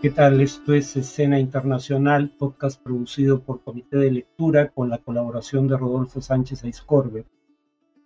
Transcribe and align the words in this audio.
¿Qué 0.00 0.10
tal? 0.10 0.40
Esto 0.40 0.74
es 0.74 0.96
Escena 0.96 1.40
Internacional, 1.40 2.30
podcast 2.38 2.80
producido 2.80 3.40
por 3.40 3.64
Comité 3.64 3.96
de 3.96 4.12
Lectura 4.12 4.68
con 4.68 4.88
la 4.88 4.98
colaboración 4.98 5.66
de 5.66 5.76
Rodolfo 5.76 6.20
Sánchez 6.20 6.62
Aiscorbe. 6.62 7.26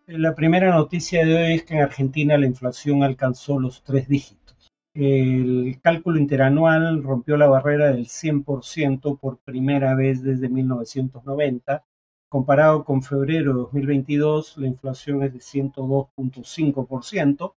La 0.07 0.35
primera 0.35 0.75
noticia 0.75 1.27
de 1.27 1.37
hoy 1.37 1.53
es 1.53 1.65
que 1.65 1.75
en 1.75 1.83
Argentina 1.83 2.39
la 2.39 2.47
inflación 2.47 3.03
alcanzó 3.03 3.61
los 3.61 3.83
tres 3.83 4.09
dígitos. 4.09 4.73
El 4.95 5.81
cálculo 5.83 6.19
interanual 6.19 7.03
rompió 7.03 7.37
la 7.37 7.49
barrera 7.49 7.89
del 7.89 8.07
100% 8.07 9.21
por 9.21 9.41
primera 9.41 9.95
vez 9.95 10.23
desde 10.23 10.49
1990. 10.49 11.85
Comparado 12.31 12.87
con 12.87 13.03
febrero 13.03 13.53
de 13.53 13.59
2022, 13.59 14.57
la 14.57 14.67
inflación 14.67 15.25
es 15.25 15.35
de 15.35 15.41
102.5%, 15.41 17.53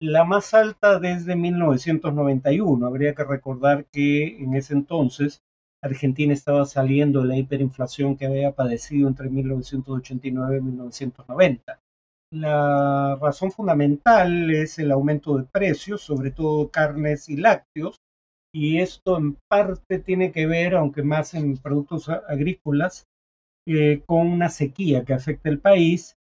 la 0.00 0.24
más 0.24 0.54
alta 0.54 0.98
desde 0.98 1.36
1991. 1.36 2.86
Habría 2.86 3.14
que 3.14 3.24
recordar 3.24 3.86
que 3.86 4.38
en 4.38 4.54
ese 4.54 4.74
entonces 4.74 5.42
Argentina 5.82 6.32
estaba 6.32 6.66
saliendo 6.66 7.22
de 7.22 7.28
la 7.28 7.36
hiperinflación 7.36 8.16
que 8.16 8.26
había 8.26 8.52
padecido 8.52 9.08
entre 9.08 9.30
1989 9.30 10.58
y 10.58 10.60
1990. 10.60 11.80
La 12.32 13.16
razón 13.20 13.52
fundamental 13.52 14.50
es 14.50 14.78
el 14.78 14.90
aumento 14.90 15.36
de 15.36 15.44
precios, 15.44 16.02
sobre 16.02 16.32
todo 16.32 16.70
carnes 16.70 17.28
y 17.28 17.36
lácteos, 17.36 18.00
y 18.52 18.80
esto 18.80 19.16
en 19.18 19.36
parte 19.48 20.00
tiene 20.00 20.32
que 20.32 20.46
ver, 20.46 20.74
aunque 20.74 21.02
más 21.02 21.34
en 21.34 21.56
productos 21.58 22.08
agrícolas, 22.08 23.06
eh, 23.68 24.02
con 24.06 24.26
una 24.26 24.48
sequía 24.48 25.04
que 25.04 25.12
afecta 25.12 25.48
el 25.48 25.60
país 25.60 26.15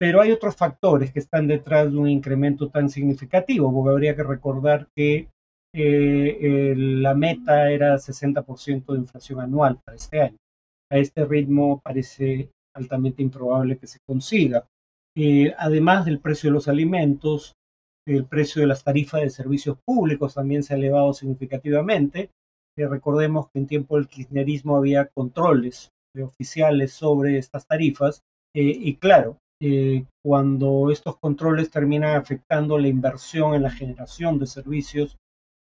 pero 0.00 0.22
hay 0.22 0.32
otros 0.32 0.56
factores 0.56 1.12
que 1.12 1.18
están 1.18 1.46
detrás 1.46 1.92
de 1.92 1.98
un 1.98 2.08
incremento 2.08 2.70
tan 2.70 2.88
significativo, 2.88 3.70
porque 3.70 3.90
habría 3.90 4.16
que 4.16 4.22
recordar 4.22 4.88
que 4.96 5.28
eh, 5.74 6.74
la 6.74 7.14
meta 7.14 7.70
era 7.70 7.98
60% 7.98 8.94
de 8.94 8.98
inflación 8.98 9.40
anual 9.40 9.78
para 9.84 9.96
este 9.96 10.22
año. 10.22 10.36
A 10.90 10.96
este 10.96 11.26
ritmo 11.26 11.82
parece 11.84 12.50
altamente 12.74 13.22
improbable 13.22 13.76
que 13.76 13.86
se 13.86 13.98
consiga. 14.06 14.66
Eh, 15.14 15.52
además 15.58 16.06
del 16.06 16.18
precio 16.18 16.48
de 16.48 16.54
los 16.54 16.68
alimentos, 16.68 17.52
el 18.08 18.24
precio 18.24 18.62
de 18.62 18.68
las 18.68 18.82
tarifas 18.82 19.20
de 19.20 19.28
servicios 19.28 19.76
públicos 19.84 20.32
también 20.32 20.62
se 20.62 20.72
ha 20.72 20.78
elevado 20.78 21.12
significativamente. 21.12 22.30
Eh, 22.78 22.88
recordemos 22.88 23.50
que 23.50 23.58
en 23.58 23.66
tiempo 23.66 23.96
del 23.96 24.08
kirchnerismo 24.08 24.78
había 24.78 25.08
controles 25.08 25.90
oficiales 26.18 26.94
sobre 26.94 27.36
estas 27.36 27.66
tarifas 27.66 28.22
y 28.52 28.96
claro, 28.96 29.36
eh, 29.62 30.04
cuando 30.24 30.90
estos 30.90 31.18
controles 31.18 31.70
terminan 31.70 32.16
afectando 32.16 32.78
la 32.78 32.88
inversión 32.88 33.54
en 33.54 33.62
la 33.62 33.70
generación 33.70 34.38
de 34.38 34.46
servicios 34.46 35.18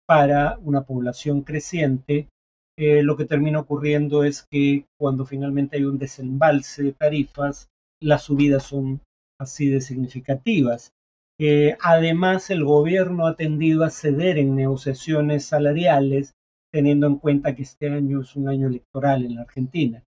para 0.08 0.58
una 0.60 0.84
población 0.84 1.42
creciente, 1.42 2.30
eh, 2.78 3.04
lo 3.04 3.18
que 3.18 3.26
termina 3.26 3.60
ocurriendo 3.60 4.24
es 4.24 4.44
que 4.50 4.86
cuando 4.98 5.26
finalmente 5.26 5.78
hay 5.78 5.84
un 5.84 5.98
desembalse 5.98 6.84
de 6.84 6.94
tarifas, 6.94 7.70
las 8.02 8.24
subidas 8.24 8.64
son 8.64 9.02
así 9.40 9.70
de 9.70 9.82
significativas. 9.82 10.94
Eh, 11.40 11.76
además, 11.82 12.50
el 12.50 12.64
gobierno 12.64 13.28
ha 13.28 13.36
tendido 13.36 13.84
a 13.84 13.90
ceder 13.90 14.38
en 14.38 14.56
negociaciones 14.56 15.46
salariales, 15.46 16.34
teniendo 16.72 17.08
en 17.08 17.18
cuenta 17.18 17.56
que 17.56 17.64
este 17.64 17.90
año 17.90 18.22
es 18.22 18.36
un 18.36 18.48
año 18.48 18.68
electoral 18.68 19.26
en 19.26 19.36
la 19.36 19.42
Argentina. 19.42 20.04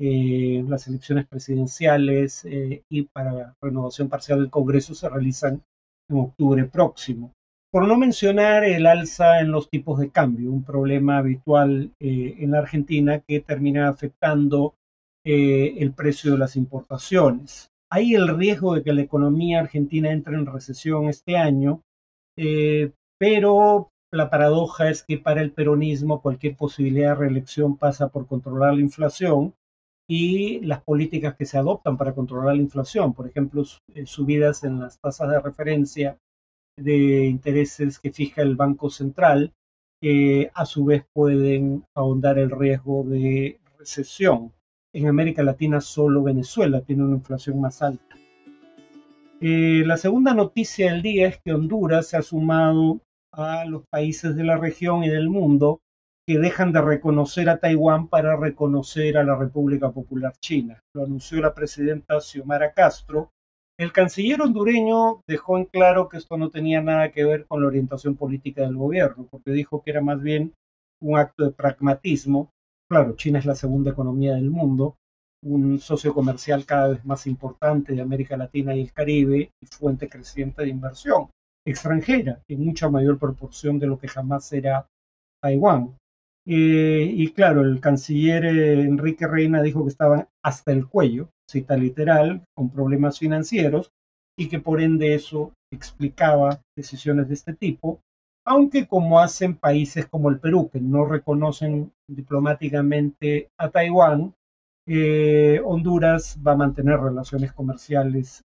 Eh, 0.00 0.64
las 0.68 0.86
elecciones 0.86 1.26
presidenciales 1.26 2.44
eh, 2.44 2.84
y 2.88 3.02
para 3.02 3.56
renovación 3.60 4.08
parcial 4.08 4.38
del 4.38 4.50
Congreso 4.50 4.94
se 4.94 5.08
realizan 5.08 5.60
en 6.08 6.18
octubre 6.18 6.64
próximo. 6.66 7.32
Por 7.72 7.88
no 7.88 7.98
mencionar 7.98 8.62
el 8.62 8.86
alza 8.86 9.40
en 9.40 9.50
los 9.50 9.68
tipos 9.68 9.98
de 9.98 10.10
cambio, 10.10 10.52
un 10.52 10.62
problema 10.62 11.18
habitual 11.18 11.90
eh, 11.98 12.36
en 12.38 12.52
la 12.52 12.60
Argentina 12.60 13.20
que 13.26 13.40
termina 13.40 13.88
afectando 13.88 14.74
el 15.24 15.92
precio 15.92 16.32
de 16.32 16.38
las 16.38 16.56
importaciones. 16.56 17.68
Hay 17.92 18.14
el 18.14 18.34
riesgo 18.38 18.74
de 18.74 18.82
que 18.82 18.94
la 18.94 19.02
economía 19.02 19.60
argentina 19.60 20.10
entre 20.10 20.36
en 20.36 20.46
recesión 20.46 21.04
este 21.04 21.36
año, 21.36 21.82
pero 23.18 23.90
la 24.10 24.30
paradoja 24.30 24.88
es 24.88 25.02
que 25.02 25.18
para 25.18 25.42
el 25.42 25.52
peronismo 25.52 26.22
cualquier 26.22 26.56
posibilidad 26.56 27.10
de 27.10 27.26
reelección 27.26 27.76
pasa 27.76 28.08
por 28.08 28.26
controlar 28.26 28.72
la 28.72 28.80
inflación 28.80 29.52
y 30.08 30.60
las 30.60 30.82
políticas 30.82 31.36
que 31.36 31.44
se 31.44 31.58
adoptan 31.58 31.98
para 31.98 32.14
controlar 32.14 32.56
la 32.56 32.62
inflación, 32.62 33.12
por 33.12 33.28
ejemplo, 33.28 33.62
eh, 33.94 34.06
subidas 34.06 34.64
en 34.64 34.80
las 34.80 34.98
tasas 34.98 35.30
de 35.30 35.40
referencia 35.40 36.18
de 36.76 37.26
intereses 37.26 37.98
que 37.98 38.10
fija 38.10 38.40
el 38.40 38.56
Banco 38.56 38.88
Central, 38.88 39.52
que 40.00 40.50
a 40.54 40.64
su 40.64 40.86
vez 40.86 41.04
pueden 41.12 41.84
ahondar 41.94 42.38
el 42.38 42.50
riesgo 42.50 43.04
de 43.04 43.60
recesión. 43.78 44.52
En 44.94 45.08
América 45.08 45.42
Latina 45.42 45.80
solo 45.80 46.22
Venezuela 46.22 46.80
tiene 46.80 47.04
una 47.04 47.16
inflación 47.16 47.60
más 47.60 47.82
alta. 47.82 48.16
Eh, 49.40 49.82
la 49.84 49.98
segunda 49.98 50.32
noticia 50.32 50.90
del 50.90 51.02
día 51.02 51.28
es 51.28 51.38
que 51.44 51.52
Honduras 51.52 52.08
se 52.08 52.16
ha 52.16 52.22
sumado 52.22 53.00
a 53.32 53.66
los 53.66 53.84
países 53.90 54.34
de 54.34 54.44
la 54.44 54.56
región 54.56 55.04
y 55.04 55.08
del 55.10 55.28
mundo 55.28 55.80
que 56.28 56.38
dejan 56.38 56.72
de 56.72 56.82
reconocer 56.82 57.48
a 57.48 57.56
Taiwán 57.56 58.08
para 58.08 58.36
reconocer 58.36 59.16
a 59.16 59.24
la 59.24 59.34
República 59.34 59.92
Popular 59.92 60.34
China. 60.38 60.78
Lo 60.94 61.04
anunció 61.04 61.40
la 61.40 61.54
presidenta 61.54 62.20
Xiomara 62.20 62.74
Castro. 62.74 63.30
El 63.78 63.92
canciller 63.92 64.42
hondureño 64.42 65.22
dejó 65.26 65.56
en 65.56 65.64
claro 65.64 66.10
que 66.10 66.18
esto 66.18 66.36
no 66.36 66.50
tenía 66.50 66.82
nada 66.82 67.12
que 67.12 67.24
ver 67.24 67.46
con 67.46 67.62
la 67.62 67.68
orientación 67.68 68.14
política 68.14 68.60
del 68.60 68.76
gobierno, 68.76 69.26
porque 69.30 69.52
dijo 69.52 69.82
que 69.82 69.90
era 69.90 70.02
más 70.02 70.20
bien 70.20 70.52
un 71.00 71.18
acto 71.18 71.44
de 71.44 71.52
pragmatismo. 71.52 72.50
Claro, 72.90 73.16
China 73.16 73.38
es 73.38 73.46
la 73.46 73.54
segunda 73.54 73.92
economía 73.92 74.34
del 74.34 74.50
mundo, 74.50 74.96
un 75.42 75.78
socio 75.78 76.12
comercial 76.12 76.66
cada 76.66 76.88
vez 76.88 77.06
más 77.06 77.26
importante 77.26 77.94
de 77.94 78.02
América 78.02 78.36
Latina 78.36 78.76
y 78.76 78.82
el 78.82 78.92
Caribe 78.92 79.50
y 79.62 79.66
fuente 79.66 80.10
creciente 80.10 80.60
de 80.60 80.68
inversión 80.68 81.30
extranjera, 81.66 82.42
en 82.48 82.66
mucha 82.66 82.90
mayor 82.90 83.18
proporción 83.18 83.78
de 83.78 83.86
lo 83.86 83.98
que 83.98 84.08
jamás 84.08 84.52
era 84.52 84.86
Taiwán. 85.40 85.96
Eh, 86.50 87.12
y 87.14 87.32
claro, 87.32 87.60
el 87.60 87.78
canciller 87.78 88.46
eh, 88.46 88.80
Enrique 88.80 89.26
Reina 89.26 89.60
dijo 89.60 89.82
que 89.82 89.90
estaban 89.90 90.28
hasta 90.42 90.72
el 90.72 90.86
cuello, 90.86 91.28
cita 91.46 91.76
literal, 91.76 92.42
con 92.56 92.70
problemas 92.70 93.18
financieros 93.18 93.92
y 94.34 94.48
que 94.48 94.58
por 94.58 94.80
ende 94.80 95.14
eso 95.14 95.52
explicaba 95.70 96.62
decisiones 96.74 97.28
de 97.28 97.34
este 97.34 97.52
tipo, 97.52 98.00
aunque 98.46 98.86
como 98.86 99.20
hacen 99.20 99.56
países 99.56 100.06
como 100.06 100.30
el 100.30 100.40
Perú, 100.40 100.70
que 100.72 100.80
no 100.80 101.04
reconocen 101.04 101.92
diplomáticamente 102.08 103.50
a 103.58 103.68
Taiwán, 103.68 104.32
eh, 104.86 105.60
Honduras 105.62 106.38
va 106.46 106.52
a 106.52 106.56
mantener 106.56 106.98
relaciones 106.98 107.52
comerciales 107.52 108.42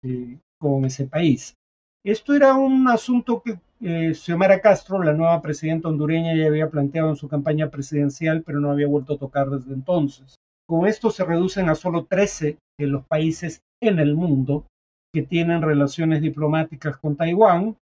con 0.59 0.85
ese 0.85 1.07
país. 1.07 1.57
Esto 2.05 2.35
era 2.35 2.55
un 2.55 2.89
asunto 2.89 3.43
que 3.43 3.59
eh, 3.81 4.15
Xiomara 4.15 4.61
Castro, 4.61 5.03
la 5.03 5.13
nueva 5.13 5.43
presidenta 5.43 5.89
hondureña, 5.89 6.35
ya 6.35 6.47
había 6.47 6.71
planteado 6.71 7.11
en 7.11 7.17
su 7.17 7.29
campaña 7.29 7.71
presidencial, 7.71 8.43
pero 8.43 8.61
no 8.61 8.71
había 8.71 8.87
vuelto 8.87 9.15
a 9.15 9.19
tocar 9.19 9.51
desde 9.51 9.75
entonces. 9.75 10.37
Con 10.67 10.87
esto 10.87 11.11
se 11.11 11.25
reducen 11.25 11.69
a 11.69 11.75
solo 11.75 12.07
13 12.07 12.59
de 12.79 12.87
los 12.87 13.05
países 13.07 13.63
en 13.81 13.99
el 13.99 14.15
mundo 14.15 14.67
que 15.15 15.23
tienen 15.23 15.63
relaciones 15.63 16.23
diplomáticas 16.23 16.97
con 16.99 17.17
Taiwán. 17.17 17.77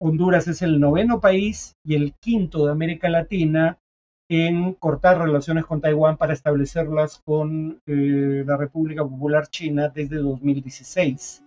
Honduras 0.00 0.48
es 0.48 0.62
el 0.62 0.80
noveno 0.80 1.20
país 1.20 1.74
y 1.84 1.94
el 1.94 2.14
quinto 2.14 2.64
de 2.64 2.72
América 2.72 3.08
Latina 3.08 3.78
en 4.30 4.74
cortar 4.74 5.18
relaciones 5.18 5.66
con 5.66 5.80
Taiwán 5.80 6.16
para 6.16 6.32
establecerlas 6.32 7.20
con 7.24 7.80
eh, 7.86 8.44
la 8.46 8.56
República 8.56 9.02
Popular 9.02 9.48
China 9.48 9.88
desde 9.88 10.16
2016. 10.16 11.42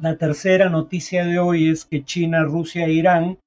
La 0.00 0.16
tercera 0.16 0.68
noticia 0.68 1.24
de 1.24 1.40
hoy 1.40 1.70
es 1.70 1.84
que 1.84 2.04
China, 2.04 2.44
Rusia 2.44 2.86
e 2.86 2.92
Irán 2.92 3.40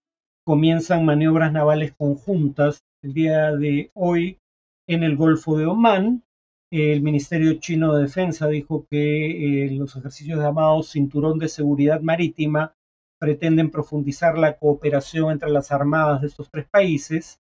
comienzan 0.46 1.06
maniobras 1.06 1.54
navales 1.54 1.94
conjuntas 1.98 2.84
el 3.02 3.14
día 3.14 3.56
de 3.56 3.90
hoy 3.94 4.38
en 4.86 5.04
el 5.04 5.16
Golfo 5.16 5.58
de 5.58 5.66
Omán. 5.66 6.24
El 6.70 7.02
Ministerio 7.02 7.54
Chino 7.54 7.94
de 7.94 8.02
Defensa 8.02 8.48
dijo 8.48 8.86
que 8.92 9.68
eh, 9.68 9.72
los 9.72 9.96
ejercicios 9.96 10.40
llamados 10.40 10.92
Cinturón 10.92 11.40
de 11.40 11.48
Seguridad 11.48 12.02
Marítima 12.02 12.74
pretenden 13.18 13.72
profundizar 13.72 14.38
la 14.38 14.58
cooperación 14.58 15.32
entre 15.32 15.52
las 15.52 15.72
armadas 15.72 16.20
de 16.20 16.28
estos 16.28 16.50
tres 16.52 16.68
países. 16.70 17.40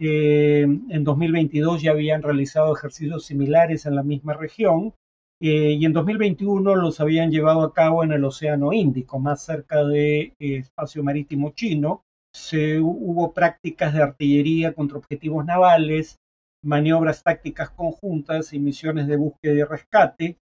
Eh, 0.00 0.62
en 0.62 1.04
2022 1.04 1.82
ya 1.82 1.92
habían 1.92 2.22
realizado 2.22 2.74
ejercicios 2.74 3.24
similares 3.24 3.86
en 3.86 3.94
la 3.94 4.02
misma 4.02 4.34
región 4.34 4.94
eh, 5.40 5.76
y 5.78 5.84
en 5.84 5.92
2021 5.92 6.74
los 6.74 7.00
habían 7.00 7.30
llevado 7.30 7.62
a 7.62 7.72
cabo 7.72 8.02
en 8.02 8.12
el 8.12 8.24
Océano 8.24 8.72
Índico, 8.72 9.20
más 9.20 9.44
cerca 9.44 9.84
del 9.84 9.92
de, 9.92 10.20
eh, 10.40 10.56
espacio 10.58 11.04
marítimo 11.04 11.50
chino. 11.50 12.02
Se, 12.34 12.80
hubo 12.80 13.32
prácticas 13.32 13.94
de 13.94 14.02
artillería 14.02 14.72
contra 14.74 14.98
objetivos 14.98 15.44
navales, 15.44 16.18
maniobras 16.64 17.22
tácticas 17.22 17.70
conjuntas 17.70 18.52
y 18.52 18.58
misiones 18.58 19.06
de 19.06 19.16
búsqueda 19.16 19.54
y 19.54 19.62
rescate. 19.62 20.36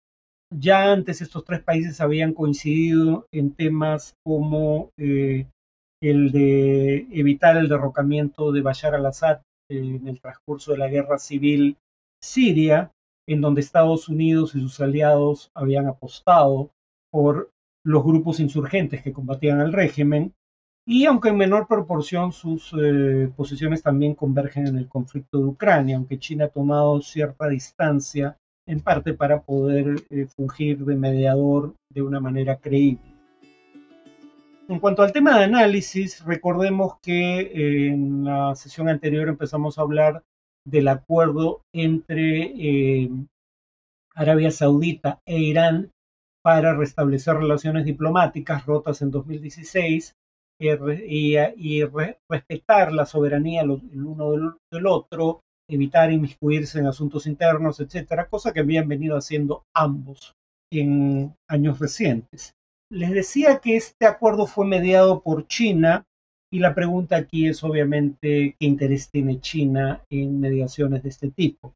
Ya 0.57 0.93
antes 0.93 1.21
estos 1.21 1.45
tres 1.45 1.61
países 1.63 2.01
habían 2.01 2.33
coincidido 2.33 3.27
en 3.33 3.53
temas 3.53 4.15
como 4.25 4.91
eh, 4.97 5.47
el 6.01 6.31
de 6.31 7.09
evitar 7.11 7.57
el 7.57 7.69
derrocamiento 7.69 8.53
de 8.53 8.63
Bashar 8.63 8.95
al-Assad 8.95 9.41
en 9.69 10.07
el 10.07 10.21
transcurso 10.21 10.73
de 10.73 10.79
la 10.79 10.89
guerra 10.89 11.19
civil 11.19 11.77
siria, 12.23 12.93
en 13.27 13.41
donde 13.41 13.61
Estados 13.61 14.09
Unidos 14.09 14.55
y 14.55 14.61
sus 14.61 14.81
aliados 14.81 15.51
habían 15.55 15.87
apostado 15.87 16.71
por 17.11 17.51
los 17.85 18.05
grupos 18.05 18.41
insurgentes 18.41 19.03
que 19.03 19.13
combatían 19.13 19.61
al 19.61 19.73
régimen, 19.73 20.35
y 20.87 21.07
aunque 21.07 21.31
en 21.31 21.39
menor 21.39 21.67
proporción 21.67 22.33
sus 22.33 22.75
eh, 22.79 23.31
posiciones 23.35 23.83
también 23.83 24.15
convergen 24.15 24.67
en 24.67 24.77
el 24.77 24.89
conflicto 24.89 25.39
de 25.39 25.45
Ucrania, 25.47 25.97
aunque 25.97 26.19
China 26.19 26.47
ha 26.47 26.49
tomado 26.49 27.01
cierta 27.01 27.49
distancia 27.49 28.37
en 28.67 28.81
parte 28.81 29.15
para 29.15 29.41
poder 29.41 29.97
eh, 30.11 30.27
fungir 30.27 30.85
de 30.85 30.95
mediador 30.95 31.75
de 31.91 32.03
una 32.03 32.21
manera 32.21 32.57
creíble. 32.57 33.15
En 34.69 34.79
cuanto 34.79 35.03
al 35.03 35.13
tema 35.13 35.39
de 35.39 35.45
análisis, 35.45 36.25
recordemos 36.25 36.99
que 37.03 37.41
eh, 37.41 37.89
en 37.89 38.25
la 38.25 38.55
sesión 38.55 38.89
anterior 38.89 39.29
empezamos 39.29 39.79
a 39.79 39.83
hablar 39.83 40.23
del 40.67 40.89
acuerdo 40.89 41.63
entre 41.73 42.43
eh, 42.43 43.11
Arabia 44.15 44.51
Saudita 44.51 45.21
e 45.27 45.39
Irán 45.39 45.91
para 46.43 46.75
restablecer 46.75 47.37
relaciones 47.37 47.85
diplomáticas 47.85 48.67
rotas 48.67 49.03
en 49.03 49.11
2016 49.11 50.15
y, 50.59 51.83
respetar 52.29 52.93
la 52.93 53.07
soberanía 53.07 53.63
el 53.63 53.71
uno 53.71 54.55
del, 54.71 54.87
otro, 54.87 55.41
evitar 55.69 56.13
inmiscuirse 56.13 56.79
en 56.79 56.87
asuntos 56.87 57.27
internos, 57.27 57.81
etcétera, 57.81 58.29
cosa 58.29 58.53
que 58.53 58.61
habían 58.61 58.89
venido 58.89 59.17
haciendo 59.17 59.65
ambos 59.75 60.35
en 60.71 61.35
años 61.49 61.79
recientes. 61.79 62.55
Les 62.91 63.11
decía 63.11 63.59
que 63.59 63.77
este 63.77 64.07
acuerdo 64.07 64.47
fue 64.47 64.67
mediado 64.67 65.23
por 65.23 65.47
China 65.47 66.05
y 66.55 66.61
la 66.61 66.73
pregunta 66.73 67.17
aquí 67.17 67.49
es 67.49 67.65
obviamente 67.65 68.55
qué 68.61 68.67
interés 68.67 69.11
tiene 69.11 69.41
China 69.41 70.05
en 70.09 70.39
mediaciones 70.39 71.03
de 71.03 71.09
este 71.09 71.33
tipo. 71.33 71.75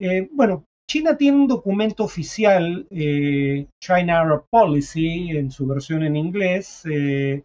Eh, 0.00 0.30
bueno, 0.32 0.64
China 0.90 1.18
tiene 1.18 1.36
un 1.36 1.46
documento 1.46 2.04
oficial, 2.04 2.86
eh, 2.90 3.66
China 3.82 4.20
Arab 4.20 4.46
Policy, 4.50 5.36
en 5.36 5.50
su 5.50 5.66
versión 5.66 6.04
en 6.04 6.16
inglés, 6.16 6.86
eh, 6.90 7.44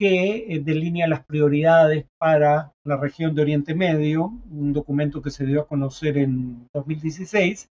que 0.00 0.60
delinea 0.64 1.06
las 1.06 1.24
prioridades 1.24 2.06
para 2.18 2.72
la 2.84 2.96
región 2.96 3.36
de 3.36 3.42
Oriente 3.42 3.76
Medio, 3.76 4.32
un 4.50 4.72
documento 4.72 5.22
que 5.22 5.30
se 5.30 5.46
dio 5.46 5.60
a 5.60 5.68
conocer 5.68 6.18
en 6.18 6.66
2016. 6.74 7.68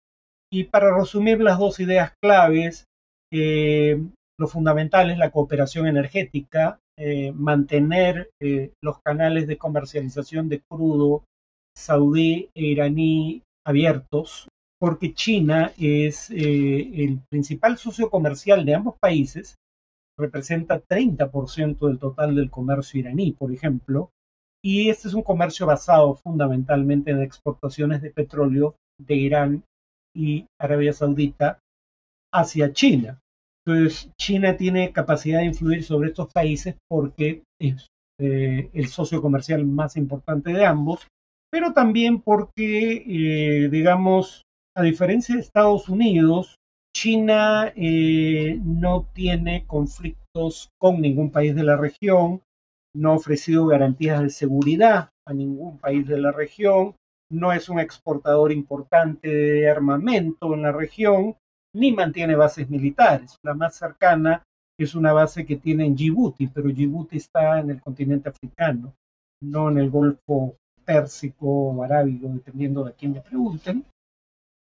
Y 0.52 0.66
para 0.66 0.94
resumir 0.94 1.40
las 1.40 1.58
dos 1.58 1.80
ideas 1.80 2.12
claves, 2.22 2.84
lo 3.32 4.48
fundamental 4.48 5.10
es 5.10 5.18
la 5.18 5.32
cooperación 5.32 5.88
energética, 5.88 6.80
eh, 6.98 7.32
mantener 7.34 8.30
eh, 8.42 8.72
los 8.82 9.00
canales 9.02 9.48
de 9.48 9.58
comercialización 9.58 10.48
de 10.48 10.62
crudo 10.62 11.24
saudí 11.76 12.50
e 12.56 12.66
iraní 12.68 13.44
abiertos, 13.66 14.48
porque 14.80 15.14
China 15.14 15.74
es 15.78 16.30
eh, 16.32 17.04
el 17.04 17.20
principal 17.30 17.78
socio 17.78 18.10
comercial 18.10 18.66
de 18.66 18.76
ambos 18.76 18.96
países, 19.00 19.56
representa 20.18 20.82
30% 20.82 21.88
del 21.88 22.00
total 22.00 22.36
del 22.36 22.50
comercio 22.50 23.00
iraní, 23.00 23.34
por 23.34 23.52
ejemplo, 23.52 24.12
y 24.64 24.90
este 24.90 25.10
es 25.10 25.14
un 25.14 25.22
comercio 25.22 25.66
basado 25.66 26.16
fundamentalmente 26.16 27.12
en 27.12 27.22
exportaciones 27.22 28.02
de 28.02 28.12
petróleo 28.12 28.76
de 29.00 29.16
Irán 29.16 29.64
y 30.16 30.48
Arabia 30.60 30.94
Saudita 30.94 31.60
hacia 32.34 32.72
China. 32.74 33.20
Entonces, 33.66 34.12
China 34.20 34.58
tiene 34.58 34.92
capacidad 34.92 35.40
de 35.40 35.46
influir 35.46 35.84
sobre 35.84 36.10
estos 36.10 36.32
países 36.32 36.76
porque 36.88 37.44
es 37.60 37.88
eh, 38.20 38.70
el 38.74 38.88
socio 38.88 39.22
comercial 39.22 39.66
más 39.66 39.98
importante 39.98 40.54
de 40.54 40.66
ambos, 40.66 41.08
pero 41.52 41.74
también 41.74 42.22
porque, 42.22 43.04
eh, 43.08 43.70
digamos, 43.70 44.44
a 44.78 44.84
diferencia 44.84 45.36
de 45.36 45.42
Estados 45.42 45.90
Unidos, 45.90 46.58
China 46.96 47.74
eh, 47.76 48.60
no 48.64 49.08
tiene 49.14 49.66
conflictos 49.66 50.70
con 50.80 51.02
ningún 51.02 51.32
país 51.32 51.56
de 51.56 51.64
la 51.64 51.76
región, 51.76 52.42
no 52.96 53.12
ha 53.12 53.16
ofrecido 53.16 53.66
garantías 53.66 54.22
de 54.22 54.30
seguridad 54.30 55.10
a 55.28 55.34
ningún 55.34 55.80
país 55.80 56.08
de 56.08 56.20
la 56.20 56.32
región, 56.32 56.96
no 57.32 57.52
es 57.52 57.68
un 57.68 57.80
exportador 57.80 58.52
importante 58.52 59.28
de 59.28 59.70
armamento 59.70 60.54
en 60.54 60.62
la 60.62 60.72
región 60.72 61.36
ni 61.76 61.92
mantiene 61.92 62.36
bases 62.36 62.70
militares. 62.70 63.38
La 63.44 63.54
más 63.54 63.76
cercana 63.76 64.44
es 64.78 64.96
una 64.96 65.14
base 65.14 65.46
que 65.46 65.58
tiene 65.58 65.86
en 65.86 65.96
Djibouti, 65.96 66.48
pero 66.48 66.70
Djibouti 66.70 67.18
está 67.18 67.60
en 67.60 67.70
el 67.70 67.82
continente 67.82 68.30
africano, 68.30 68.94
no 69.42 69.70
en 69.70 69.78
el 69.78 69.90
Golfo 69.90 70.56
Pérsico 70.84 71.48
o 71.48 71.84
Arábigo, 71.84 72.30
dependiendo 72.30 72.84
de 72.84 72.94
quién 72.94 73.14
me 73.14 73.22
pregunten. 73.22 73.86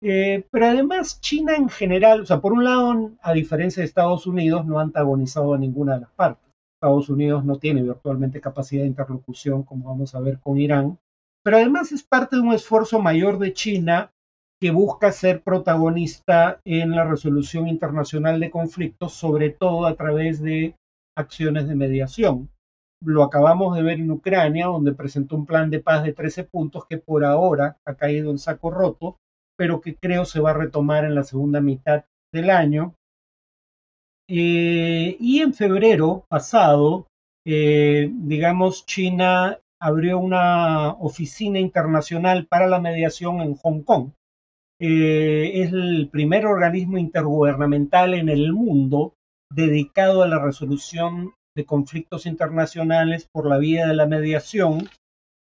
Eh, 0.02 0.46
pero 0.52 0.68
además 0.68 1.20
China 1.22 1.56
en 1.56 1.70
general, 1.70 2.22
o 2.22 2.26
sea, 2.26 2.40
por 2.40 2.54
un 2.54 2.64
lado, 2.64 3.12
a 3.22 3.34
diferencia 3.34 3.82
de 3.82 3.88
Estados 3.88 4.28
Unidos, 4.28 4.66
no 4.66 4.80
ha 4.80 4.84
antagonizado 4.84 5.54
a 5.54 5.58
ninguna 5.58 5.96
de 5.96 6.02
las 6.02 6.12
partes. 6.12 6.46
Estados 6.76 7.10
Unidos 7.10 7.44
no 7.44 7.58
tiene 7.58 7.82
virtualmente 7.82 8.40
capacidad 8.40 8.84
de 8.84 8.90
interlocución, 8.90 9.64
como 9.64 9.90
vamos 9.90 10.14
a 10.14 10.20
ver 10.20 10.40
con 10.40 10.60
Irán, 10.60 11.00
pero 11.44 11.58
además 11.58 11.92
es 11.92 12.04
parte 12.04 12.36
de 12.36 12.44
un 12.44 12.54
esfuerzo 12.54 13.00
mayor 13.00 13.40
de 13.40 13.54
China 13.54 14.12
que 14.60 14.72
busca 14.72 15.12
ser 15.12 15.44
protagonista 15.44 16.60
en 16.66 16.92
la 16.92 17.06
resolución 17.06 17.68
internacional 17.68 18.40
de 18.40 18.50
conflictos, 18.50 19.14
sobre 19.14 19.52
todo 19.52 19.86
a 19.86 19.96
través 19.96 20.42
de 20.42 20.76
acciones 21.16 21.68
de 21.68 21.76
mediación. 21.76 22.50
Lo 23.04 23.24
acabamos 23.24 23.76
de 23.76 23.84
ver 23.84 24.00
en 24.00 24.10
Ucrania, 24.10 24.66
donde 24.66 24.96
presentó 24.96 25.36
un 25.36 25.46
plan 25.46 25.70
de 25.70 25.80
paz 25.80 26.04
de 26.04 26.14
13 26.14 26.46
puntos 26.46 26.86
que 26.88 26.98
por 26.98 27.24
ahora 27.24 27.78
ha 27.86 27.94
caído 27.94 28.32
en 28.32 28.40
saco 28.40 28.72
roto, 28.72 29.18
pero 29.56 29.82
que 29.82 29.96
creo 29.96 30.26
se 30.26 30.40
va 30.40 30.52
a 30.52 30.58
retomar 30.58 31.06
en 31.06 31.14
la 31.14 31.24
segunda 31.24 31.62
mitad 31.62 32.06
del 32.34 32.50
año. 32.50 32.96
Eh, 34.28 35.16
y 35.20 35.40
en 35.40 35.54
febrero 35.54 36.26
pasado, 36.28 37.08
eh, 37.46 38.12
digamos, 38.12 38.86
China 38.88 39.60
abrió 39.80 40.18
una 40.18 40.94
oficina 40.94 41.60
internacional 41.60 42.48
para 42.48 42.68
la 42.68 42.80
mediación 42.80 43.42
en 43.42 43.56
Hong 43.56 43.84
Kong 43.84 44.10
eh, 44.80 45.64
es 45.64 45.74
el 45.74 46.10
primer 46.12 46.46
organismo 46.46 46.98
intergubernamental 46.98 48.14
en 48.14 48.30
el 48.30 48.54
mundo 48.54 49.14
dedicado 49.52 50.24
a 50.24 50.28
la 50.28 50.40
resolución 50.40 51.34
de 51.56 51.66
conflictos 51.66 52.28
internacionales 52.28 53.28
por 53.32 53.48
la 53.48 53.58
vía 53.58 53.88
de 53.88 53.96
la 53.96 54.06
mediación. 54.06 54.88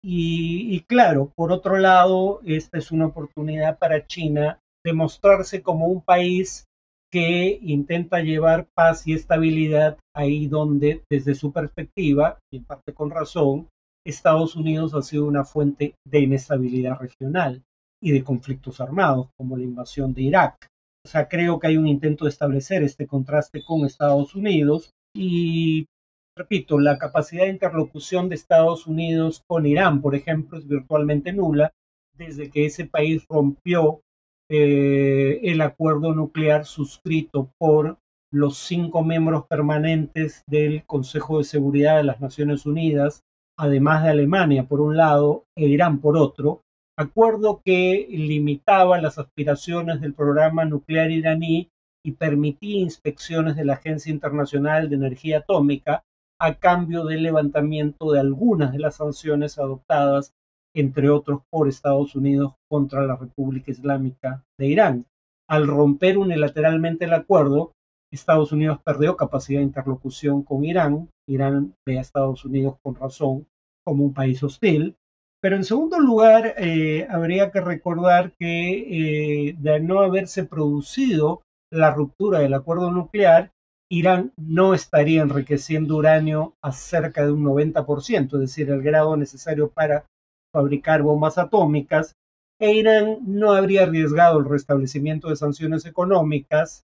Y, 0.02 0.82
claro, 0.88 1.34
por 1.36 1.52
otro 1.52 1.78
lado, 1.78 2.40
esta 2.46 2.78
es 2.78 2.92
una 2.92 3.08
oportunidad 3.08 3.78
para 3.78 4.08
China 4.08 4.60
de 4.86 4.94
mostrarse 4.94 5.62
como 5.62 5.88
un 5.88 6.02
país 6.02 6.66
que 7.12 7.60
intenta 7.62 8.22
llevar 8.22 8.68
paz 8.74 9.06
y 9.06 9.14
estabilidad 9.14 9.98
ahí 10.16 10.48
donde, 10.48 11.04
desde 11.10 11.36
su 11.36 11.52
perspectiva, 11.52 12.40
y 12.54 12.58
en 12.58 12.64
parte 12.64 12.94
con 12.94 13.10
razón, 13.10 13.68
Estados 14.06 14.56
Unidos 14.56 14.94
ha 14.94 15.02
sido 15.02 15.26
una 15.26 15.44
fuente 15.44 15.96
de 16.06 16.20
inestabilidad 16.22 16.98
regional 17.00 17.64
y 18.02 18.12
de 18.12 18.24
conflictos 18.24 18.80
armados, 18.80 19.30
como 19.38 19.58
la 19.58 19.64
invasión 19.64 20.14
de 20.14 20.24
Irak. 20.24 20.68
O 21.06 21.10
sea, 21.10 21.28
creo 21.28 21.60
que 21.60 21.68
hay 21.68 21.78
un 21.78 21.88
intento 21.88 22.26
de 22.26 22.32
establecer 22.32 22.84
este 22.84 23.08
contraste 23.08 23.64
con 23.64 23.86
Estados 23.86 24.36
Unidos 24.36 24.94
y, 25.16 25.88
repito, 26.36 26.80
la 26.80 26.98
capacidad 26.98 27.44
de 27.44 27.52
interlocución 27.52 28.30
de 28.30 28.36
Estados 28.36 28.88
Unidos 28.88 29.44
con 29.48 29.66
Irán, 29.66 30.02
por 30.02 30.16
ejemplo, 30.16 30.58
es 30.58 30.68
virtualmente 30.68 31.32
nula 31.32 31.72
desde 32.18 32.50
que 32.50 32.66
ese 32.66 32.86
país 32.86 33.26
rompió 33.30 34.02
eh, 34.50 35.40
el 35.44 35.62
acuerdo 35.62 36.14
nuclear 36.14 36.66
suscrito 36.66 37.52
por 37.58 37.98
los 38.32 38.58
cinco 38.58 39.04
miembros 39.04 39.46
permanentes 39.46 40.44
del 40.48 40.86
Consejo 40.86 41.38
de 41.38 41.46
Seguridad 41.46 41.98
de 41.98 42.04
las 42.04 42.20
Naciones 42.20 42.66
Unidas, 42.66 43.24
además 43.58 44.04
de 44.04 44.10
Alemania 44.10 44.68
por 44.68 44.82
un 44.82 44.98
lado 44.98 45.46
e 45.56 45.68
Irán 45.68 46.00
por 46.00 46.18
otro, 46.18 46.64
acuerdo 46.98 47.62
que 47.64 48.08
limitaba 48.10 49.00
las 49.00 49.20
aspiraciones 49.20 50.02
del 50.02 50.16
programa 50.16 50.66
nuclear 50.66 51.12
iraní 51.12 51.70
y 52.04 52.14
permitía 52.14 52.82
inspecciones 52.82 53.56
de 53.56 53.66
la 53.66 53.74
Agencia 53.74 54.12
Internacional 54.12 54.90
de 54.90 54.96
Energía 54.96 55.40
Atómica 55.40 56.04
a 56.40 56.56
cambio 56.56 57.06
del 57.06 57.24
levantamiento 57.24 58.12
de 58.12 58.20
algunas 58.20 58.72
de 58.72 58.80
las 58.80 58.96
sanciones 58.96 59.60
adoptadas, 59.60 60.34
entre 60.76 61.10
otros 61.10 61.42
por 61.52 61.68
Estados 61.68 62.16
Unidos 62.16 62.54
contra 62.70 63.06
la 63.06 63.16
República 63.16 63.72
Islámica 63.72 64.44
de 64.60 64.68
Irán. 64.68 65.06
Al 65.50 65.68
romper 65.68 66.18
unilateralmente 66.18 67.06
el 67.06 67.14
acuerdo, 67.14 67.74
Estados 68.12 68.52
Unidos 68.52 68.80
perdió 68.84 69.18
capacidad 69.18 69.60
de 69.60 69.66
interlocución 69.66 70.44
con 70.44 70.64
Irán. 70.64 71.10
Irán 71.28 71.76
ve 71.86 71.98
a 71.98 72.02
Estados 72.02 72.46
Unidos 72.46 72.78
con 72.82 72.96
razón 72.96 73.48
como 73.84 74.04
un 74.04 74.14
país 74.14 74.42
hostil 74.44 74.96
pero 75.42 75.56
en 75.56 75.64
segundo 75.64 76.00
lugar, 76.00 76.56
eh, 76.58 77.08
habría 77.10 77.52
que 77.52 77.62
recordar 77.62 78.34
que 78.40 79.50
eh, 79.50 79.56
de 79.58 79.80
no 79.80 80.00
haberse 80.00 80.46
producido 80.46 81.42
la 81.72 81.94
ruptura 81.94 82.40
del 82.40 82.54
acuerdo 82.54 82.92
nuclear, 82.92 83.52
Irán 83.90 84.34
no 84.36 84.74
estaría 84.74 85.22
enriqueciendo 85.22 85.96
uranio 85.96 86.56
a 86.62 86.72
cerca 86.72 87.26
de 87.26 87.32
un 87.32 87.44
90%, 87.44 88.34
es 88.34 88.40
decir, 88.40 88.70
el 88.70 88.82
grado 88.82 89.16
necesario 89.16 89.70
para 89.70 90.06
fabricar 90.54 91.04
bombas 91.04 91.38
atómicas, 91.38 92.14
e 92.60 92.74
Irán 92.74 93.20
no 93.26 93.54
habría 93.54 93.84
arriesgado 93.84 94.40
el 94.40 94.46
restablecimiento 94.46 95.30
de 95.30 95.36
sanciones 95.36 95.86
económicas 95.86 96.82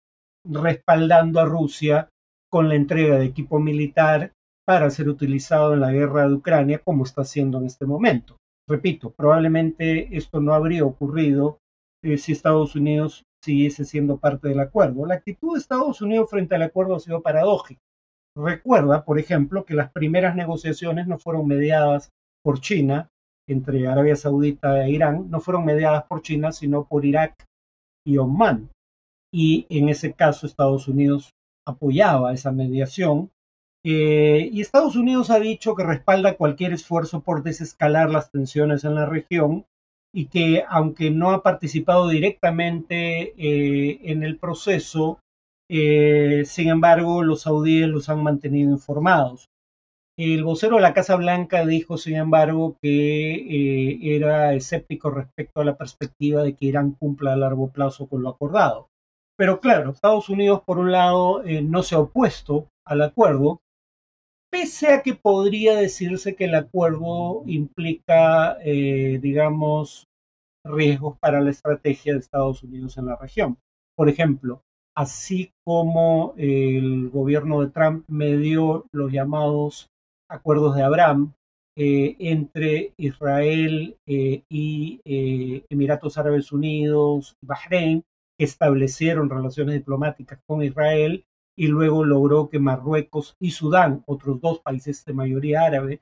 respaldando 0.43 1.39
a 1.39 1.45
Rusia 1.45 2.09
con 2.49 2.67
la 2.67 2.75
entrega 2.75 3.19
de 3.19 3.25
equipo 3.25 3.59
militar 3.59 4.31
para 4.65 4.89
ser 4.89 5.09
utilizado 5.09 5.73
en 5.73 5.81
la 5.81 5.91
guerra 5.91 6.27
de 6.27 6.33
Ucrania 6.33 6.79
como 6.79 7.03
está 7.03 7.21
haciendo 7.21 7.59
en 7.59 7.65
este 7.65 7.85
momento. 7.85 8.38
Repito, 8.69 9.09
probablemente 9.09 10.15
esto 10.15 10.39
no 10.39 10.53
habría 10.53 10.85
ocurrido 10.85 11.59
eh, 12.03 12.19
si 12.19 12.33
Estados 12.33 12.75
Unidos 12.75 13.25
siguiese 13.43 13.83
siendo 13.83 14.17
parte 14.17 14.47
del 14.47 14.59
acuerdo. 14.59 15.07
La 15.07 15.15
actitud 15.15 15.53
de 15.53 15.59
Estados 15.59 16.01
Unidos 16.01 16.29
frente 16.29 16.53
al 16.53 16.61
acuerdo 16.61 16.95
ha 16.95 16.99
sido 16.99 17.23
paradójica. 17.23 17.81
Recuerda, 18.37 19.03
por 19.05 19.17
ejemplo, 19.17 19.65
que 19.65 19.73
las 19.73 19.91
primeras 19.91 20.35
negociaciones 20.35 21.07
no 21.07 21.17
fueron 21.17 21.47
mediadas 21.47 22.11
por 22.43 22.61
China 22.61 23.09
entre 23.47 23.87
Arabia 23.87 24.15
Saudita 24.15 24.85
e 24.85 24.91
Irán, 24.91 25.31
no 25.31 25.39
fueron 25.39 25.65
mediadas 25.65 26.03
por 26.03 26.21
China, 26.21 26.51
sino 26.51 26.85
por 26.85 27.05
Irak 27.05 27.45
y 28.05 28.17
Oman. 28.17 28.69
Y 29.33 29.65
en 29.69 29.89
ese 29.89 30.13
caso 30.13 30.45
Estados 30.45 30.87
Unidos 30.87 31.31
apoyaba 31.67 32.33
esa 32.33 32.51
mediación. 32.51 33.31
Eh, 33.85 34.49
y 34.51 34.61
Estados 34.61 34.95
Unidos 34.95 35.29
ha 35.29 35.39
dicho 35.39 35.75
que 35.75 35.83
respalda 35.83 36.35
cualquier 36.35 36.73
esfuerzo 36.73 37.21
por 37.21 37.43
desescalar 37.43 38.09
las 38.09 38.29
tensiones 38.31 38.83
en 38.83 38.95
la 38.95 39.05
región 39.05 39.65
y 40.13 40.25
que 40.27 40.63
aunque 40.67 41.11
no 41.11 41.31
ha 41.31 41.43
participado 41.43 42.09
directamente 42.09 43.33
eh, 43.37 43.99
en 44.03 44.23
el 44.23 44.37
proceso, 44.37 45.19
eh, 45.69 46.43
sin 46.45 46.69
embargo 46.69 47.23
los 47.23 47.41
saudíes 47.43 47.87
los 47.87 48.09
han 48.09 48.23
mantenido 48.23 48.71
informados. 48.71 49.49
El 50.17 50.43
vocero 50.43 50.75
de 50.75 50.81
la 50.81 50.93
Casa 50.93 51.15
Blanca 51.15 51.65
dijo, 51.65 51.97
sin 51.97 52.17
embargo, 52.17 52.75
que 52.81 53.35
eh, 53.35 54.15
era 54.15 54.53
escéptico 54.53 55.11
respecto 55.11 55.61
a 55.61 55.65
la 55.65 55.77
perspectiva 55.77 56.43
de 56.43 56.55
que 56.55 56.65
Irán 56.65 56.91
cumpla 56.91 57.33
a 57.33 57.37
largo 57.37 57.69
plazo 57.69 58.07
con 58.07 58.23
lo 58.23 58.29
acordado. 58.29 58.89
Pero 59.37 59.61
claro, 59.61 59.91
Estados 59.91 60.27
Unidos, 60.27 60.61
por 60.65 60.77
un 60.77 60.91
lado, 60.91 61.41
no 61.63 61.83
se 61.83 61.95
ha 61.95 61.99
opuesto 61.99 62.67
al 62.83 63.01
acuerdo, 63.01 63.61
pese 64.49 64.87
a 64.93 65.01
que 65.03 65.13
podría 65.13 65.75
decirse 65.75 66.35
que 66.35 66.45
el 66.45 66.55
acuerdo 66.55 67.43
implica, 67.45 68.57
eh, 68.63 69.19
digamos, 69.21 70.07
riesgos 70.65 71.17
para 71.19 71.41
la 71.41 71.51
estrategia 71.51 72.13
de 72.13 72.19
Estados 72.19 72.63
Unidos 72.63 72.97
en 72.97 73.05
la 73.05 73.15
región. 73.15 73.57
Por 73.95 74.09
ejemplo, 74.09 74.63
así 74.95 75.51
como 75.63 76.33
el 76.37 77.09
gobierno 77.09 77.61
de 77.61 77.71
Trump 77.71 78.05
medió 78.07 78.85
los 78.91 79.11
llamados 79.11 79.87
acuerdos 80.29 80.75
de 80.75 80.83
Abraham 80.83 81.33
eh, 81.77 82.15
entre 82.19 82.93
Israel 82.97 83.97
eh, 84.05 84.43
y 84.49 84.99
Emiratos 85.69 86.17
Árabes 86.17 86.51
Unidos 86.51 87.35
y 87.41 87.45
Bahrein, 87.45 88.03
que 88.37 88.45
establecieron 88.45 89.29
relaciones 89.29 89.75
diplomáticas 89.75 90.39
con 90.45 90.63
Israel 90.63 91.25
y 91.59 91.67
luego 91.67 92.05
logró 92.05 92.47
que 92.47 92.57
Marruecos 92.57 93.35
y 93.37 93.51
Sudán, 93.51 94.01
otros 94.05 94.39
dos 94.39 94.61
países 94.61 95.03
de 95.03 95.11
mayoría 95.11 95.63
árabe, 95.65 95.99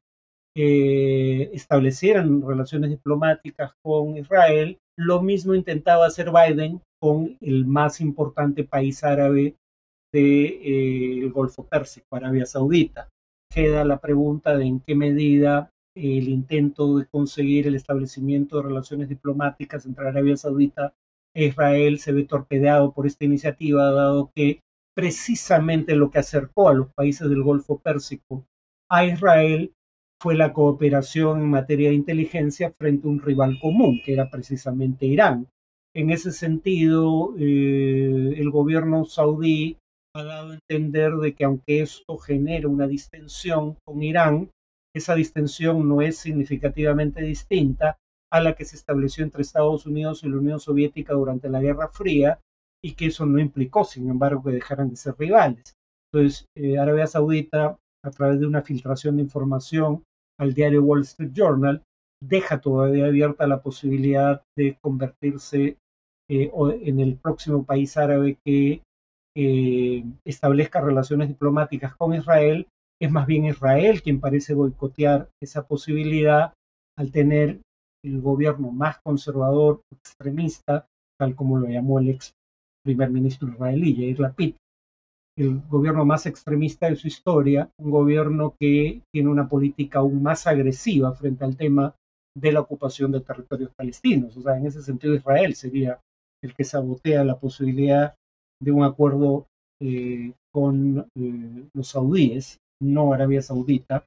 eh, 0.56 1.50
establecieran 1.52 2.44
relaciones 2.48 2.92
diplomáticas 2.92 3.72
con 3.82 4.18
Israel. 4.18 4.78
Lo 4.96 5.24
mismo 5.24 5.56
intentaba 5.56 6.06
hacer 6.06 6.30
Biden 6.30 6.80
con 7.02 7.40
el 7.42 7.66
más 7.66 8.02
importante 8.02 8.66
país 8.66 9.04
árabe 9.04 9.56
del 10.14 10.60
eh, 10.62 11.32
Golfo 11.34 11.66
Pérsico, 11.66 12.16
Arabia 12.16 12.46
Saudita. 12.46 13.10
Queda 13.52 13.84
la 13.84 13.98
pregunta 13.98 14.56
de 14.56 14.66
en 14.66 14.80
qué 14.82 14.94
medida 14.94 15.72
el 15.96 16.30
intento 16.30 17.00
de 17.00 17.08
conseguir 17.08 17.66
el 17.66 17.74
establecimiento 17.74 18.58
de 18.58 18.68
relaciones 18.68 19.10
diplomáticas 19.10 19.88
entre 19.88 20.08
Arabia 20.08 20.38
Saudita 20.38 20.94
e 21.36 21.46
Israel 21.46 21.98
se 21.98 22.12
ve 22.12 22.26
torpedeado 22.26 22.92
por 22.92 23.08
esta 23.08 23.26
iniciativa, 23.26 23.90
dado 23.90 24.32
que 24.36 24.62
precisamente 24.98 25.96
lo 25.96 26.10
que 26.10 26.18
acercó 26.18 26.70
a 26.70 26.74
los 26.74 26.92
países 26.92 27.30
del 27.30 27.44
Golfo 27.44 27.78
Pérsico 27.78 28.48
a 28.90 29.06
Israel 29.06 29.72
fue 30.20 30.34
la 30.34 30.54
cooperación 30.54 31.40
en 31.40 31.52
materia 31.52 31.90
de 31.90 31.96
inteligencia 31.96 32.74
frente 32.80 33.08
a 33.08 33.12
un 33.12 33.22
rival 33.22 33.60
común, 33.62 34.02
que 34.04 34.14
era 34.14 34.32
precisamente 34.32 35.06
Irán. 35.06 35.50
En 35.96 36.10
ese 36.10 36.32
sentido, 36.32 37.36
eh, 37.38 38.34
el 38.38 38.50
gobierno 38.50 39.06
saudí 39.06 39.78
ha 40.16 40.24
dado 40.24 40.54
a 40.54 40.56
entender 40.56 41.14
de 41.18 41.36
que 41.36 41.46
aunque 41.46 41.82
esto 41.82 42.18
genera 42.18 42.68
una 42.68 42.88
distensión 42.88 43.78
con 43.86 44.02
Irán, 44.02 44.50
esa 44.96 45.14
distensión 45.14 45.88
no 45.88 46.02
es 46.02 46.18
significativamente 46.18 47.22
distinta 47.22 48.00
a 48.32 48.42
la 48.42 48.56
que 48.56 48.66
se 48.66 48.76
estableció 48.76 49.24
entre 49.24 49.44
Estados 49.44 49.86
Unidos 49.86 50.24
y 50.24 50.30
la 50.30 50.38
Unión 50.38 50.60
Soviética 50.60 51.14
durante 51.14 51.50
la 51.50 51.62
Guerra 51.62 51.90
Fría, 51.90 52.40
y 52.84 52.94
que 52.94 53.08
eso 53.08 53.26
no 53.26 53.40
implicó, 53.40 53.84
sin 53.84 54.10
embargo, 54.10 54.44
que 54.44 54.52
dejaran 54.52 54.90
de 54.90 54.96
ser 54.96 55.16
rivales. 55.18 55.76
Entonces, 56.12 56.46
eh, 56.56 56.78
Arabia 56.78 57.08
Saudita, 57.08 57.78
a 58.04 58.12
través 58.12 58.40
de 58.40 58.48
una 58.48 58.62
filtración 58.62 59.18
de 59.18 59.24
información 59.24 60.04
al 60.40 60.54
diario 60.54 60.84
Wall 60.84 61.02
Street 61.02 61.32
Journal, 61.34 61.84
deja 62.24 62.60
todavía 62.62 63.06
abierta 63.06 63.48
la 63.48 63.62
posibilidad 63.62 64.42
de 64.58 64.78
convertirse 64.82 65.78
eh, 66.30 66.52
en 66.82 67.00
el 67.00 67.18
próximo 67.18 67.64
país 67.64 67.96
árabe 67.98 68.38
que 68.46 68.82
eh, 69.36 70.04
establezca 70.26 70.82
relaciones 70.82 71.28
diplomáticas 71.28 71.96
con 71.96 72.14
Israel. 72.14 72.68
Es 73.00 73.12
más 73.12 73.28
bien 73.28 73.46
Israel 73.46 74.02
quien 74.02 74.20
parece 74.20 74.54
boicotear 74.54 75.30
esa 75.42 75.68
posibilidad 75.68 76.54
al 76.98 77.12
tener 77.12 77.62
el 78.04 78.22
gobierno 78.22 78.72
más 78.72 78.98
conservador, 79.04 79.82
extremista, 79.92 80.88
tal 81.20 81.36
como 81.36 81.60
lo 81.60 81.68
llamó 81.68 82.00
el 82.00 82.10
ex 82.10 82.34
primer 82.88 83.10
ministro 83.10 83.50
israelí, 83.50 83.96
Yair 83.96 84.20
Lapid, 84.22 84.56
el 85.38 85.60
gobierno 85.68 86.06
más 86.06 86.26
extremista 86.26 86.88
de 86.88 86.96
su 86.96 87.08
historia, 87.08 87.70
un 87.78 87.92
gobierno 87.92 88.56
que 88.58 89.02
tiene 89.14 89.30
una 89.30 89.50
política 89.50 90.00
aún 90.00 90.24
más 90.24 90.48
agresiva 90.48 91.14
frente 91.14 91.44
al 91.44 91.58
tema 91.58 91.94
de 92.34 92.52
la 92.54 92.62
ocupación 92.62 93.12
de 93.12 93.20
territorios 93.20 93.72
palestinos. 93.76 94.38
O 94.38 94.42
sea, 94.42 94.58
en 94.58 94.68
ese 94.68 94.82
sentido 94.82 95.14
Israel 95.14 95.54
sería 95.54 96.00
el 96.42 96.56
que 96.56 96.64
sabotea 96.64 97.26
la 97.26 97.38
posibilidad 97.38 98.16
de 98.64 98.72
un 98.72 98.86
acuerdo 98.86 99.48
eh, 99.82 100.32
con 100.54 101.00
eh, 101.00 101.68
los 101.74 101.90
saudíes, 101.90 102.58
no 102.82 103.12
Arabia 103.12 103.42
Saudita. 103.42 104.06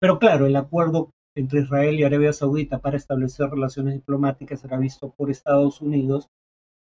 Pero 0.00 0.20
claro, 0.20 0.46
el 0.46 0.54
acuerdo 0.54 1.10
entre 1.36 1.62
Israel 1.62 1.98
y 1.98 2.04
Arabia 2.04 2.32
Saudita 2.32 2.78
para 2.78 2.96
establecer 2.96 3.50
relaciones 3.50 3.94
diplomáticas 3.94 4.60
será 4.60 4.78
visto 4.78 5.12
por 5.16 5.30
Estados 5.30 5.80
Unidos 5.80 6.28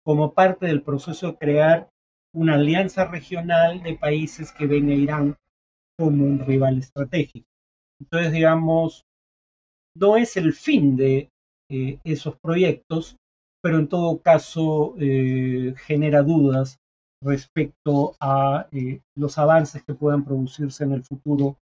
como 0.04 0.34
parte 0.34 0.66
del 0.66 0.82
proceso 0.82 1.28
de 1.28 1.38
crear 1.38 1.88
una 2.34 2.54
alianza 2.54 3.06
regional 3.06 3.82
de 3.82 3.96
países 3.96 4.52
que 4.52 4.66
ven 4.66 4.88
a 4.90 4.94
Irán 4.94 5.37
como 5.99 6.25
un 6.25 6.40
rival 6.40 6.78
estratégico. 6.78 7.46
Entonces, 8.00 8.32
digamos, 8.32 9.04
no 9.96 10.16
es 10.16 10.37
el 10.37 10.52
fin 10.52 10.96
de 10.96 11.30
eh, 11.70 11.99
esos 12.04 12.37
proyectos, 12.40 13.16
pero 13.62 13.78
en 13.78 13.88
todo 13.88 14.20
caso 14.20 14.94
eh, 14.99 15.75
genera 15.78 16.23
dudas 16.23 16.78
respecto 17.23 18.16
a 18.20 18.68
eh, 18.73 19.00
los 19.16 19.38
avances 19.38 19.82
que 19.84 19.94
puedan 19.94 20.25
producirse 20.25 20.84
en 20.84 20.92
el 20.92 21.02
futuro 21.02 21.56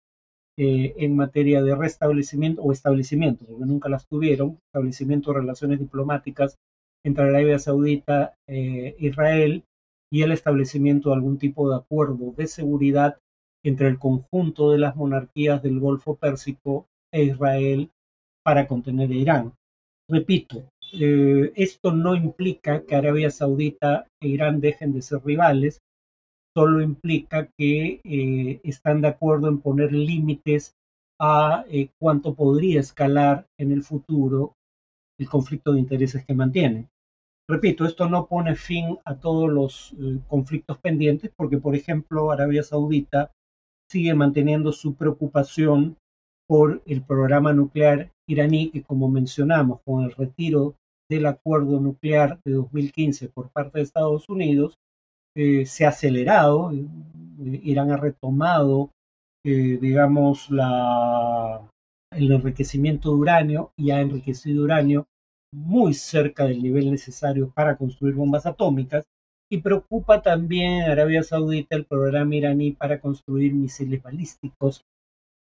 en 0.60 1.14
materia 1.14 1.62
de 1.62 1.76
restablecimiento 1.76 2.62
o 2.62 2.72
establecimiento, 2.72 3.44
porque 3.46 3.64
nunca 3.64 3.88
las 3.88 4.08
tuvieron, 4.08 4.58
establecimiento 4.66 5.30
de 5.30 5.38
relaciones 5.38 5.78
diplomáticas 5.78 6.58
entre 7.04 7.24
Arabia 7.24 7.58
Saudita 7.58 8.34
e 8.46 8.96
Israel 8.98 9.64
y 10.10 10.22
el 10.22 10.32
establecimiento 10.32 11.10
de 11.10 11.16
algún 11.16 11.38
tipo 11.38 11.70
de 11.70 11.76
acuerdo 11.76 12.32
de 12.36 12.46
seguridad 12.46 13.18
entre 13.64 13.88
el 13.88 13.98
conjunto 13.98 14.70
de 14.70 14.78
las 14.78 14.96
monarquías 14.96 15.62
del 15.62 15.80
Golfo 15.80 16.16
Pérsico 16.16 16.86
e 17.12 17.24
Israel 17.24 17.90
para 18.44 18.66
contener 18.66 19.10
a 19.10 19.14
Irán. 19.14 19.52
Repito, 20.08 20.70
eh, 20.94 21.52
esto 21.54 21.92
no 21.92 22.14
implica 22.14 22.84
que 22.84 22.96
Arabia 22.96 23.30
Saudita 23.30 24.06
e 24.20 24.28
Irán 24.28 24.60
dejen 24.60 24.92
de 24.92 25.02
ser 25.02 25.22
rivales, 25.24 25.80
solo 26.56 26.80
implica 26.80 27.48
que 27.58 28.00
eh, 28.04 28.60
están 28.64 29.02
de 29.02 29.08
acuerdo 29.08 29.48
en 29.48 29.60
poner 29.60 29.92
límites 29.92 30.74
a 31.20 31.64
cuánto 31.98 32.34
podría 32.34 32.80
escalar 32.80 33.46
en 33.58 33.72
el 33.72 33.82
futuro 33.82 34.54
el 35.18 35.28
conflicto 35.28 35.72
de 35.72 35.80
intereses 35.80 36.24
que 36.24 36.34
mantienen. 36.34 36.88
Repito, 37.50 37.86
esto 37.86 38.08
no 38.08 38.26
pone 38.26 38.54
fin 38.56 38.98
a 39.04 39.16
todos 39.16 39.50
los 39.50 39.94
eh, 39.98 40.18
conflictos 40.28 40.78
pendientes 40.78 41.30
porque, 41.34 41.58
por 41.58 41.74
ejemplo, 41.74 42.30
Arabia 42.30 42.62
Saudita 42.62 43.32
sigue 43.90 44.14
manteniendo 44.14 44.70
su 44.70 44.94
preocupación 44.94 45.96
por 46.46 46.82
el 46.84 47.02
programa 47.02 47.54
nuclear 47.54 48.10
iraní, 48.28 48.70
que 48.70 48.82
como 48.82 49.08
mencionamos, 49.08 49.80
con 49.84 50.04
el 50.04 50.12
retiro 50.12 50.74
del 51.10 51.24
acuerdo 51.24 51.80
nuclear 51.80 52.38
de 52.44 52.52
2015 52.52 53.30
por 53.30 53.50
parte 53.50 53.78
de 53.78 53.84
Estados 53.84 54.28
Unidos, 54.28 54.74
eh, 55.34 55.64
se 55.64 55.86
ha 55.86 55.88
acelerado. 55.88 56.70
Irán 57.40 57.92
ha 57.92 57.96
retomado, 57.96 58.90
digamos, 59.42 60.50
la, 60.50 61.66
el 62.10 62.32
enriquecimiento 62.32 63.10
de 63.10 63.16
uranio 63.16 63.72
y 63.76 63.90
ha 63.90 64.00
enriquecido 64.00 64.64
uranio 64.64 65.06
muy 65.52 65.94
cerca 65.94 66.44
del 66.44 66.62
nivel 66.62 66.90
necesario 66.90 67.50
para 67.50 67.76
construir 67.76 68.14
bombas 68.14 68.46
atómicas 68.46 69.04
y 69.50 69.58
preocupa 69.58 70.20
también 70.22 70.82
a 70.82 70.92
Arabia 70.92 71.22
Saudita 71.22 71.74
el 71.76 71.86
programa 71.86 72.34
iraní 72.34 72.72
para 72.72 73.00
construir 73.00 73.54
misiles 73.54 74.02
balísticos 74.02 74.84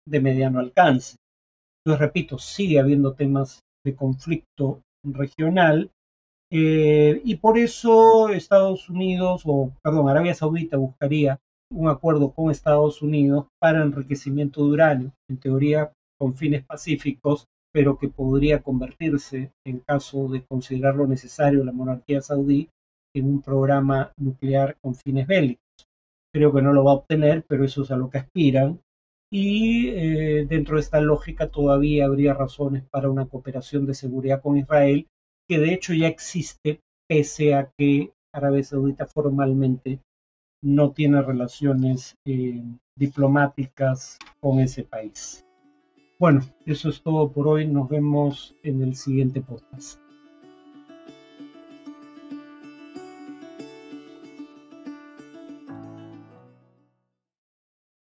de 0.08 0.20
mediano 0.20 0.58
alcance. 0.58 1.16
Entonces, 1.84 2.00
repito, 2.00 2.38
sigue 2.38 2.80
habiendo 2.80 3.14
temas 3.14 3.60
de 3.84 3.94
conflicto 3.94 4.80
regional 5.04 5.90
eh, 6.50 7.20
y 7.24 7.36
por 7.36 7.58
eso 7.58 8.28
Estados 8.30 8.88
Unidos, 8.88 9.42
o 9.44 9.72
perdón, 9.82 10.08
Arabia 10.08 10.34
Saudita 10.34 10.76
buscaría 10.76 11.38
un 11.72 11.88
acuerdo 11.88 12.32
con 12.32 12.50
Estados 12.50 13.02
Unidos 13.02 13.46
para 13.60 13.82
enriquecimiento 13.82 14.64
de 14.64 14.70
uranio, 14.70 15.12
en 15.28 15.38
teoría 15.38 15.92
con 16.20 16.34
fines 16.34 16.64
pacíficos, 16.64 17.46
pero 17.72 17.96
que 17.96 18.08
podría 18.08 18.62
convertirse, 18.62 19.52
en 19.64 19.78
caso 19.80 20.28
de 20.28 20.44
considerarlo 20.44 21.06
necesario 21.06 21.64
la 21.64 21.72
monarquía 21.72 22.20
saudí, 22.20 22.68
en 23.14 23.26
un 23.26 23.42
programa 23.42 24.12
nuclear 24.18 24.76
con 24.80 24.94
fines 24.94 25.26
bélicos. 25.26 25.64
Creo 26.32 26.52
que 26.52 26.62
no 26.62 26.72
lo 26.72 26.84
va 26.84 26.92
a 26.92 26.96
obtener, 26.96 27.44
pero 27.48 27.64
eso 27.64 27.82
es 27.82 27.90
a 27.90 27.96
lo 27.96 28.10
que 28.10 28.18
aspiran. 28.18 28.80
Y 29.32 29.88
eh, 29.88 30.46
dentro 30.48 30.76
de 30.76 30.82
esta 30.82 31.00
lógica 31.00 31.48
todavía 31.48 32.06
habría 32.06 32.34
razones 32.34 32.84
para 32.90 33.10
una 33.10 33.26
cooperación 33.26 33.86
de 33.86 33.94
seguridad 33.94 34.42
con 34.42 34.58
Israel, 34.58 35.06
que 35.48 35.58
de 35.58 35.72
hecho 35.72 35.94
ya 35.94 36.08
existe, 36.08 36.80
pese 37.08 37.54
a 37.54 37.70
que 37.76 38.12
Arabia 38.32 38.62
Saudita 38.62 39.06
formalmente 39.06 40.00
no 40.62 40.92
tiene 40.92 41.22
relaciones 41.22 42.16
eh, 42.26 42.62
diplomáticas 42.96 44.18
con 44.40 44.60
ese 44.60 44.84
país. 44.84 45.44
Bueno, 46.20 46.42
eso 46.66 46.90
es 46.90 47.02
todo 47.02 47.32
por 47.32 47.48
hoy. 47.48 47.66
Nos 47.66 47.88
vemos 47.88 48.54
en 48.62 48.82
el 48.82 48.94
siguiente 48.94 49.40
podcast. 49.40 49.99